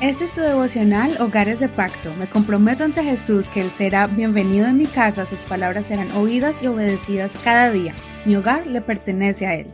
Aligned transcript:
Este 0.00 0.22
es 0.22 0.30
tu 0.30 0.40
devocional 0.42 1.16
Hogares 1.20 1.58
de 1.58 1.68
Pacto. 1.68 2.14
Me 2.20 2.28
comprometo 2.28 2.84
ante 2.84 3.02
Jesús 3.02 3.48
que 3.48 3.62
Él 3.62 3.68
será 3.68 4.06
bienvenido 4.06 4.68
en 4.68 4.78
mi 4.78 4.86
casa, 4.86 5.26
sus 5.26 5.42
palabras 5.42 5.86
serán 5.86 6.12
oídas 6.12 6.62
y 6.62 6.68
obedecidas 6.68 7.36
cada 7.42 7.72
día. 7.72 7.94
Mi 8.24 8.36
hogar 8.36 8.68
le 8.68 8.80
pertenece 8.80 9.48
a 9.48 9.56
Él. 9.56 9.66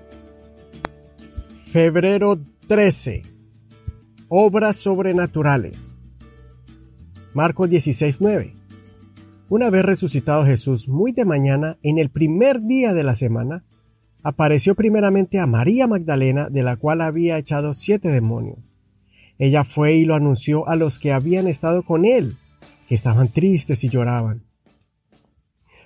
Febrero 1.71 2.41
13. 2.69 3.21
Obras 4.29 4.79
sobrenaturales. 4.79 5.99
Marcos 7.35 7.69
16:9. 7.69 8.55
Una 9.51 9.69
vez 9.69 9.85
resucitado 9.85 10.47
Jesús 10.47 10.89
muy 10.89 11.13
de 11.13 11.27
mañana, 11.27 11.77
en 11.83 11.99
el 11.99 12.09
primer 12.09 12.63
día 12.63 12.95
de 12.95 13.05
la 13.05 13.15
semana, 13.15 13.67
apareció 14.23 14.75
primeramente 14.75 15.39
a 15.39 15.47
María 15.47 15.87
Magdalena, 15.87 16.49
de 16.49 16.63
la 16.63 16.77
cual 16.77 17.03
había 17.03 17.37
echado 17.37 17.75
siete 17.75 18.09
demonios. 18.09 18.74
Ella 19.39 19.65
fue 19.65 19.95
y 19.95 20.05
lo 20.05 20.15
anunció 20.15 20.69
a 20.69 20.77
los 20.77 20.99
que 20.99 21.13
habían 21.13 21.49
estado 21.49 21.83
con 21.83 22.05
él, 22.05 22.39
que 22.87 22.95
estaban 22.95 23.33
tristes 23.33 23.85
y 23.85 23.89
lloraban. 23.89 24.45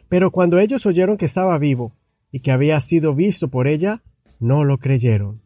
Pero 0.09 0.31
cuando 0.31 0.59
ellos 0.59 0.87
oyeron 0.87 1.17
que 1.17 1.27
estaba 1.27 1.59
vivo 1.59 1.93
y 2.31 2.41
que 2.41 2.51
había 2.51 2.81
sido 2.81 3.15
visto 3.15 3.49
por 3.49 3.67
ella, 3.67 4.03
no 4.39 4.65
lo 4.65 4.79
creyeron. 4.79 5.43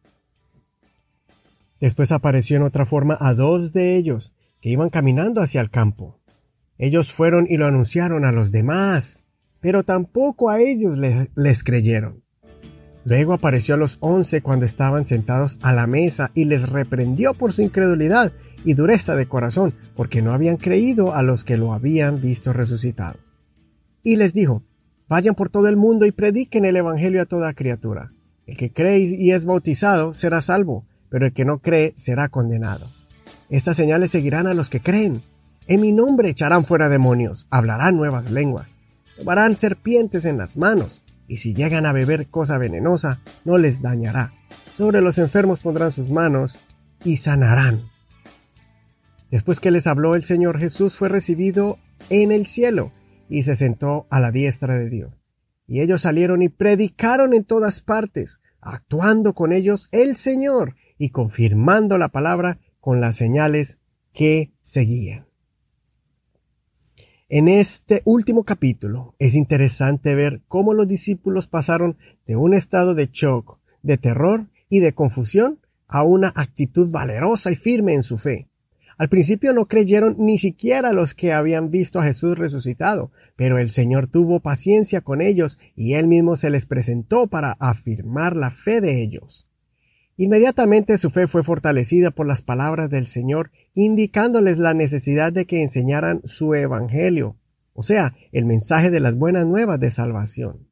Después 1.80 2.12
apareció 2.12 2.56
en 2.56 2.62
otra 2.62 2.86
forma 2.86 3.16
a 3.20 3.34
dos 3.34 3.72
de 3.72 3.96
ellos, 3.96 4.32
que 4.60 4.70
iban 4.70 4.88
caminando 4.88 5.40
hacia 5.40 5.60
el 5.60 5.70
campo. 5.70 6.20
Ellos 6.78 7.12
fueron 7.12 7.46
y 7.48 7.56
lo 7.56 7.66
anunciaron 7.66 8.24
a 8.24 8.32
los 8.32 8.52
demás, 8.52 9.24
pero 9.60 9.82
tampoco 9.82 10.50
a 10.50 10.60
ellos 10.60 10.96
les, 10.96 11.30
les 11.34 11.64
creyeron. 11.64 12.21
Luego 13.04 13.32
apareció 13.32 13.74
a 13.74 13.78
los 13.78 13.98
once 14.00 14.42
cuando 14.42 14.64
estaban 14.64 15.04
sentados 15.04 15.58
a 15.62 15.72
la 15.72 15.86
mesa 15.86 16.30
y 16.34 16.44
les 16.44 16.68
reprendió 16.68 17.34
por 17.34 17.52
su 17.52 17.62
incredulidad 17.62 18.32
y 18.64 18.74
dureza 18.74 19.16
de 19.16 19.26
corazón, 19.26 19.74
porque 19.96 20.22
no 20.22 20.32
habían 20.32 20.56
creído 20.56 21.14
a 21.14 21.22
los 21.22 21.42
que 21.42 21.56
lo 21.56 21.72
habían 21.72 22.20
visto 22.20 22.52
resucitado. 22.52 23.18
Y 24.04 24.16
les 24.16 24.32
dijo, 24.32 24.62
Vayan 25.12 25.34
por 25.34 25.50
todo 25.50 25.68
el 25.68 25.76
mundo 25.76 26.06
y 26.06 26.12
prediquen 26.12 26.64
el 26.64 26.74
Evangelio 26.74 27.20
a 27.20 27.26
toda 27.26 27.52
criatura. 27.52 28.12
El 28.46 28.56
que 28.56 28.72
cree 28.72 28.98
y 29.00 29.32
es 29.32 29.44
bautizado 29.44 30.14
será 30.14 30.40
salvo, 30.40 30.86
pero 31.10 31.26
el 31.26 31.34
que 31.34 31.44
no 31.44 31.58
cree 31.58 31.92
será 31.96 32.30
condenado. 32.30 32.90
Estas 33.50 33.76
señales 33.76 34.10
seguirán 34.10 34.46
a 34.46 34.54
los 34.54 34.70
que 34.70 34.80
creen. 34.80 35.22
En 35.66 35.82
mi 35.82 35.92
nombre 35.92 36.30
echarán 36.30 36.64
fuera 36.64 36.88
demonios, 36.88 37.46
hablarán 37.50 37.96
nuevas 37.96 38.30
lenguas, 38.30 38.76
tomarán 39.18 39.58
serpientes 39.58 40.24
en 40.24 40.38
las 40.38 40.56
manos, 40.56 41.01
y 41.32 41.38
si 41.38 41.54
llegan 41.54 41.86
a 41.86 41.94
beber 41.94 42.28
cosa 42.28 42.58
venenosa, 42.58 43.22
no 43.46 43.56
les 43.56 43.80
dañará. 43.80 44.34
Sobre 44.76 45.00
los 45.00 45.16
enfermos 45.16 45.60
pondrán 45.60 45.90
sus 45.90 46.10
manos 46.10 46.58
y 47.04 47.16
sanarán. 47.16 47.90
Después 49.30 49.58
que 49.58 49.70
les 49.70 49.86
habló 49.86 50.14
el 50.14 50.24
Señor 50.24 50.58
Jesús 50.58 50.94
fue 50.94 51.08
recibido 51.08 51.78
en 52.10 52.32
el 52.32 52.46
cielo 52.46 52.92
y 53.30 53.44
se 53.44 53.54
sentó 53.54 54.06
a 54.10 54.20
la 54.20 54.30
diestra 54.30 54.74
de 54.74 54.90
Dios. 54.90 55.22
Y 55.66 55.80
ellos 55.80 56.02
salieron 56.02 56.42
y 56.42 56.50
predicaron 56.50 57.32
en 57.32 57.44
todas 57.44 57.80
partes, 57.80 58.40
actuando 58.60 59.32
con 59.32 59.54
ellos 59.54 59.88
el 59.90 60.18
Señor 60.18 60.76
y 60.98 61.12
confirmando 61.12 61.96
la 61.96 62.08
palabra 62.08 62.58
con 62.78 63.00
las 63.00 63.16
señales 63.16 63.78
que 64.12 64.52
seguían. 64.60 65.31
En 67.34 67.48
este 67.48 68.02
último 68.04 68.44
capítulo 68.44 69.14
es 69.18 69.34
interesante 69.34 70.14
ver 70.14 70.42
cómo 70.48 70.74
los 70.74 70.86
discípulos 70.86 71.46
pasaron 71.46 71.96
de 72.26 72.36
un 72.36 72.52
estado 72.52 72.94
de 72.94 73.08
shock, 73.10 73.58
de 73.82 73.96
terror 73.96 74.50
y 74.68 74.80
de 74.80 74.92
confusión 74.92 75.58
a 75.88 76.02
una 76.02 76.30
actitud 76.36 76.92
valerosa 76.92 77.50
y 77.50 77.56
firme 77.56 77.94
en 77.94 78.02
su 78.02 78.18
fe. 78.18 78.50
Al 78.98 79.08
principio 79.08 79.54
no 79.54 79.64
creyeron 79.64 80.16
ni 80.18 80.36
siquiera 80.36 80.92
los 80.92 81.14
que 81.14 81.32
habían 81.32 81.70
visto 81.70 82.00
a 82.00 82.04
Jesús 82.04 82.36
resucitado, 82.36 83.12
pero 83.34 83.56
el 83.56 83.70
Señor 83.70 84.08
tuvo 84.08 84.40
paciencia 84.40 85.00
con 85.00 85.22
ellos 85.22 85.56
y 85.74 85.94
él 85.94 86.08
mismo 86.08 86.36
se 86.36 86.50
les 86.50 86.66
presentó 86.66 87.28
para 87.28 87.52
afirmar 87.52 88.36
la 88.36 88.50
fe 88.50 88.82
de 88.82 89.02
ellos. 89.02 89.48
Inmediatamente 90.16 90.98
su 90.98 91.10
fe 91.10 91.26
fue 91.26 91.42
fortalecida 91.42 92.10
por 92.10 92.26
las 92.26 92.42
palabras 92.42 92.90
del 92.90 93.06
Señor, 93.06 93.50
indicándoles 93.74 94.58
la 94.58 94.74
necesidad 94.74 95.32
de 95.32 95.46
que 95.46 95.62
enseñaran 95.62 96.20
su 96.24 96.54
Evangelio, 96.54 97.36
o 97.72 97.82
sea, 97.82 98.14
el 98.32 98.44
mensaje 98.44 98.90
de 98.90 99.00
las 99.00 99.16
buenas 99.16 99.46
nuevas 99.46 99.80
de 99.80 99.90
salvación. 99.90 100.68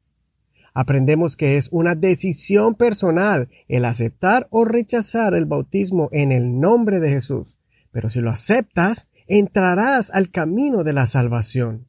Aprendemos 0.74 1.36
que 1.36 1.56
es 1.56 1.68
una 1.72 1.94
decisión 1.94 2.74
personal 2.74 3.48
el 3.66 3.84
aceptar 3.84 4.46
o 4.50 4.64
rechazar 4.64 5.34
el 5.34 5.46
bautismo 5.46 6.08
en 6.12 6.32
el 6.32 6.60
nombre 6.60 7.00
de 7.00 7.10
Jesús, 7.10 7.56
pero 7.90 8.08
si 8.08 8.20
lo 8.20 8.30
aceptas, 8.30 9.08
entrarás 9.26 10.10
al 10.10 10.30
camino 10.30 10.84
de 10.84 10.92
la 10.92 11.06
salvación. 11.06 11.88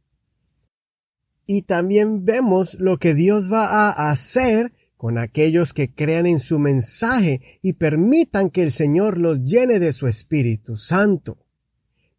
Y 1.46 1.64
también 1.64 2.24
vemos 2.24 2.76
lo 2.80 2.98
que 2.98 3.14
Dios 3.14 3.52
va 3.52 3.66
a 3.66 4.10
hacer 4.10 4.74
con 5.02 5.18
aquellos 5.18 5.74
que 5.74 5.92
crean 5.92 6.28
en 6.28 6.40
su 6.40 6.60
mensaje 6.60 7.42
y 7.64 7.74
permitan 7.74 8.52
que 8.52 8.62
el 8.62 8.72
Señor 8.72 9.18
los 9.18 9.44
llene 9.44 9.80
de 9.80 9.94
su 9.94 10.06
Espíritu 10.06 10.78
Santo. 10.78 11.40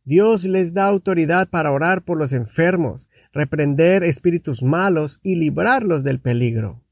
Dios 0.05 0.43
les 0.43 0.75
da 0.75 0.87
autoridad 0.87 1.49
para 1.49 1.71
orar 1.71 2.03
por 2.03 2.19
los 2.19 2.33
enfermos, 2.33 3.07
reprender 3.33 4.03
espíritus 4.03 4.65
malos 4.65 5.21
y 5.23 5.37
librarlos 5.37 6.03
del 6.03 6.19
peligro. 6.19 6.83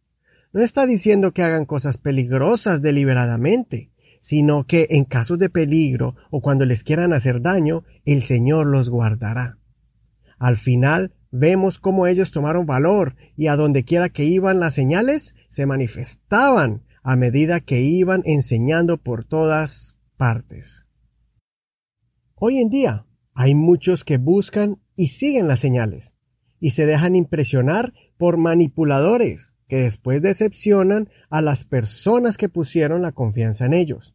No 0.53 0.63
está 0.63 0.87
diciendo 0.87 1.33
que 1.33 1.43
hagan 1.43 1.65
cosas 1.65 1.99
peligrosas 1.99 2.83
deliberadamente, 2.83 3.91
sino 4.21 4.69
que 4.69 4.87
en 4.91 5.05
casos 5.05 5.41
de 5.41 5.51
peligro 5.51 6.15
o 6.31 6.41
cuando 6.41 6.67
les 6.67 6.85
quieran 6.85 7.13
hacer 7.13 7.43
daño, 7.43 7.83
el 8.05 8.23
Señor 8.23 8.69
los 8.69 8.91
guardará. 8.91 9.59
Al 10.39 10.57
final, 10.57 11.15
vemos 11.31 11.79
cómo 11.79 12.07
ellos 12.07 12.33
tomaron 12.33 12.67
valor 12.67 13.17
y 13.37 13.47
a 13.47 13.57
donde 13.57 13.85
quiera 13.85 14.09
que 14.09 14.25
iban 14.25 14.61
las 14.61 14.75
señales 14.75 15.35
se 15.49 15.67
manifestaban 15.67 16.85
a 17.03 17.17
medida 17.17 17.61
que 17.61 17.81
iban 17.81 18.23
enseñando 18.25 18.99
por 18.99 19.25
todas 19.25 19.97
partes. 20.17 20.87
Hoy 22.35 22.59
en 22.59 22.69
día 22.69 23.07
hay 23.35 23.55
muchos 23.55 24.05
que 24.05 24.19
buscan 24.19 24.83
y 24.97 25.09
siguen 25.09 25.49
las 25.49 25.61
señales 25.61 26.15
y 26.59 26.71
se 26.71 26.87
dejan 26.87 27.17
impresionar 27.17 27.95
por 28.19 28.37
manipuladores 28.37 29.55
que 29.67 29.77
después 29.77 30.21
decepcionan 30.21 31.09
a 31.31 31.41
las 31.41 31.65
personas 31.65 32.37
que 32.37 32.49
pusieron 32.49 33.03
la 33.03 33.13
confianza 33.13 33.67
en 33.67 33.73
ellos. 33.73 34.15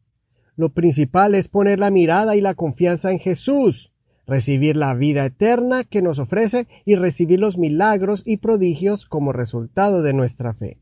Lo 0.55 0.73
principal 0.73 1.33
es 1.33 1.47
poner 1.47 1.79
la 1.79 1.89
mirada 1.89 2.35
y 2.35 2.41
la 2.41 2.53
confianza 2.53 3.11
en 3.11 3.19
Jesús, 3.19 3.93
recibir 4.27 4.75
la 4.75 4.93
vida 4.93 5.25
eterna 5.25 5.83
que 5.83 6.01
nos 6.01 6.19
ofrece 6.19 6.67
y 6.85 6.95
recibir 6.95 7.39
los 7.39 7.57
milagros 7.57 8.23
y 8.25 8.37
prodigios 8.37 9.05
como 9.05 9.33
resultado 9.33 10.01
de 10.01 10.13
nuestra 10.13 10.53
fe. 10.53 10.81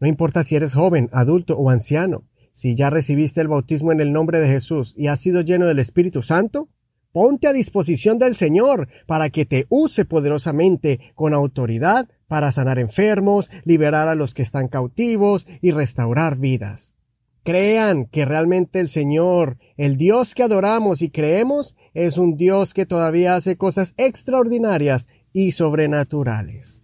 No 0.00 0.08
importa 0.08 0.44
si 0.44 0.56
eres 0.56 0.74
joven, 0.74 1.08
adulto 1.12 1.56
o 1.56 1.70
anciano, 1.70 2.24
si 2.52 2.74
ya 2.74 2.90
recibiste 2.90 3.40
el 3.40 3.48
bautismo 3.48 3.92
en 3.92 4.00
el 4.00 4.12
nombre 4.12 4.40
de 4.40 4.48
Jesús 4.48 4.94
y 4.96 5.06
has 5.06 5.20
sido 5.20 5.42
lleno 5.42 5.66
del 5.66 5.78
Espíritu 5.78 6.22
Santo, 6.22 6.68
ponte 7.12 7.48
a 7.48 7.52
disposición 7.52 8.18
del 8.18 8.34
Señor 8.34 8.88
para 9.06 9.30
que 9.30 9.44
te 9.44 9.66
use 9.68 10.04
poderosamente 10.04 11.00
con 11.14 11.34
autoridad 11.34 12.08
para 12.28 12.52
sanar 12.52 12.78
enfermos, 12.78 13.50
liberar 13.64 14.08
a 14.08 14.14
los 14.14 14.34
que 14.34 14.42
están 14.42 14.68
cautivos 14.68 15.46
y 15.60 15.72
restaurar 15.72 16.36
vidas. 16.38 16.94
Crean 17.42 18.04
que 18.04 18.26
realmente 18.26 18.80
el 18.80 18.88
Señor, 18.88 19.56
el 19.76 19.96
Dios 19.96 20.34
que 20.34 20.42
adoramos 20.42 21.00
y 21.00 21.10
creemos, 21.10 21.74
es 21.94 22.18
un 22.18 22.36
Dios 22.36 22.74
que 22.74 22.84
todavía 22.84 23.34
hace 23.34 23.56
cosas 23.56 23.94
extraordinarias 23.96 25.08
y 25.32 25.52
sobrenaturales. 25.52 26.82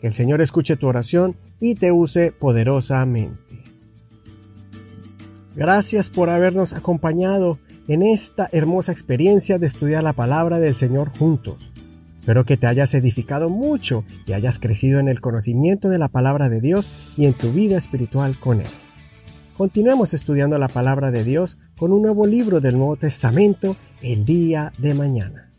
Que 0.00 0.06
el 0.06 0.14
Señor 0.14 0.40
escuche 0.40 0.76
tu 0.76 0.86
oración 0.86 1.36
y 1.60 1.74
te 1.74 1.92
use 1.92 2.32
poderosamente. 2.32 3.62
Gracias 5.54 6.08
por 6.08 6.30
habernos 6.30 6.72
acompañado 6.72 7.58
en 7.86 8.02
esta 8.02 8.48
hermosa 8.52 8.92
experiencia 8.92 9.58
de 9.58 9.66
estudiar 9.66 10.02
la 10.02 10.14
palabra 10.14 10.58
del 10.58 10.74
Señor 10.74 11.10
juntos. 11.10 11.72
Espero 12.14 12.44
que 12.44 12.56
te 12.56 12.66
hayas 12.66 12.94
edificado 12.94 13.50
mucho 13.50 14.04
y 14.26 14.32
hayas 14.32 14.58
crecido 14.58 15.00
en 15.00 15.08
el 15.08 15.20
conocimiento 15.20 15.88
de 15.88 15.98
la 15.98 16.08
palabra 16.08 16.48
de 16.48 16.60
Dios 16.60 16.88
y 17.16 17.26
en 17.26 17.34
tu 17.34 17.52
vida 17.52 17.76
espiritual 17.76 18.38
con 18.38 18.60
Él. 18.60 18.68
Continuemos 19.60 20.14
estudiando 20.14 20.56
la 20.56 20.68
palabra 20.68 21.10
de 21.10 21.22
Dios 21.22 21.58
con 21.76 21.92
un 21.92 22.00
nuevo 22.00 22.26
libro 22.26 22.62
del 22.62 22.78
Nuevo 22.78 22.96
Testamento 22.96 23.76
el 24.00 24.24
día 24.24 24.72
de 24.78 24.94
mañana. 24.94 25.49